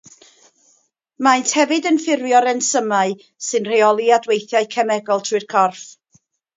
[1.27, 3.15] Maent hefyd yn ffurfio'r ensymau
[3.51, 5.89] sy'n rheoli adweithiau cemegol trwy'r corff.